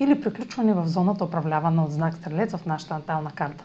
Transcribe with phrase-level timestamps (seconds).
[0.00, 3.64] или приключване в зоната управлявана от знак Стрелец в нашата натална карта.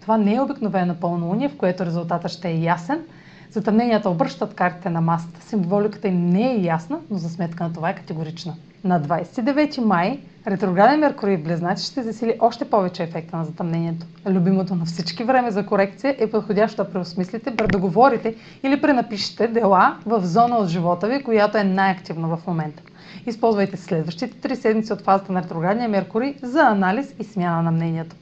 [0.00, 3.02] Това не е обикновено пълнолуние, в което резултатът ще е ясен.
[3.50, 5.42] Затъмненията обръщат картите на масата.
[5.42, 8.54] Символиката им не е ясна, но за сметка на това е категорична.
[8.84, 14.06] На 29 май ретрограден Меркурий в Близнаци ще засили още повече ефекта на затъмнението.
[14.26, 20.26] Любимото на всички време за корекция е подходящо да преосмислите, предоговорите или пренапишете дела в
[20.26, 22.82] зона от живота ви, която е най-активна в момента.
[23.26, 28.16] Използвайте следващите три седмици от фазата на ретроградния Меркурий за анализ и смяна на мнението.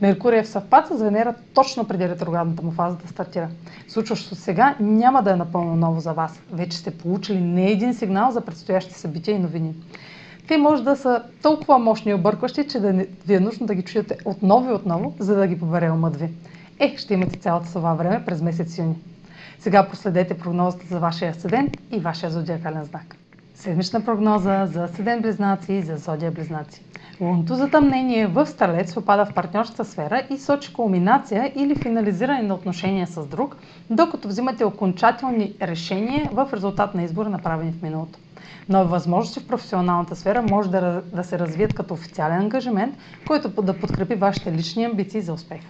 [0.00, 3.48] Меркурий е в съвпад с Венера точно преди ретроградната му фаза да стартира.
[3.88, 6.40] Случващото сега няма да е напълно ново за вас.
[6.52, 9.74] Вече сте получили не един сигнал за предстоящи събития и новини.
[10.48, 12.92] Те може да са толкова мощни и объркващи, че да
[13.26, 16.28] ви е нужно да ги чуете отново и отново, за да ги побере умът ви.
[16.78, 18.94] Е, ще имате цялото това време през месец юни.
[19.58, 23.16] Сега проследете прогнозата за вашия асцендент и вашия зодиакален знак.
[23.54, 26.82] Седмична прогноза за Седен Близнаци и за Зодия Близнаци.
[27.20, 33.06] Лунното затъмнение в Стрелец попада в партньорската сфера и сочи кулминация или финализиране на отношения
[33.06, 33.56] с друг,
[33.90, 38.18] докато взимате окончателни решения в резултат на избора, направени в миналото.
[38.68, 42.94] Нови възможности в професионалната сфера може да, да се развият като официален ангажимент,
[43.26, 45.60] който да подкрепи вашите лични амбиции за успех.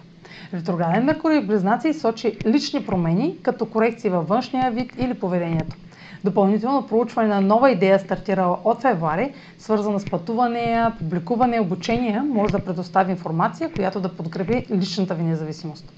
[0.55, 5.75] Ретрограден Меркурий в Близнаци сочи лични промени, като корекции във външния вид или поведението.
[6.23, 12.59] Допълнително проучване на нова идея, стартирала от февруари, свързана с пътуване, публикуване, обучение, може да
[12.59, 15.93] предостави информация, която да подкрепи личната ви независимост.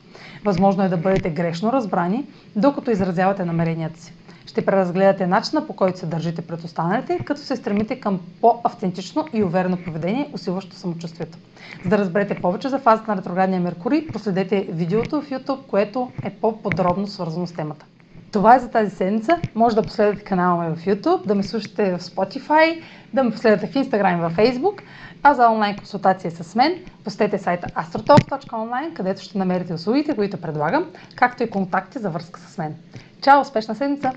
[0.45, 4.13] Възможно е да бъдете грешно разбрани, докато изразявате намеренията си.
[4.47, 9.43] Ще преразгледате начина по който се държите пред останалите, като се стремите към по-автентично и
[9.43, 11.37] уверено поведение, усилващо самочувствието.
[11.83, 16.29] За да разберете повече за фазата на ретроградния Меркурий, проследете видеото в YouTube, което е
[16.29, 17.85] по-подробно свързано с темата.
[18.31, 19.39] Това е за тази седмица.
[19.55, 22.81] Може да последвате канала ми в YouTube, да ме слушате в Spotify,
[23.13, 24.81] да ме последвате в Instagram и в Facebook.
[25.23, 30.85] А за онлайн консултация с мен, посетете сайта astrotalk.online, където ще намерите услугите, които предлагам,
[31.15, 32.75] както и контакти за връзка с мен.
[33.21, 33.41] Чао!
[33.41, 34.11] Успешна седмица!